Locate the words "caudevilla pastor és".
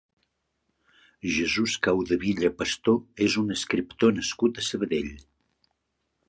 1.87-3.37